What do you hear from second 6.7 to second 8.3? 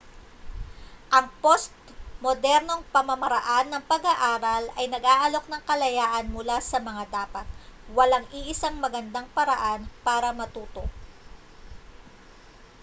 sa mga dapat walang